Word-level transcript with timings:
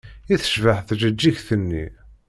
I 0.33 0.35
tecbeḥ 0.41 0.79
tjeǧǧigt-nni! 0.87 1.85